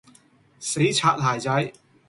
[0.59, 1.73] 死擦鞋仔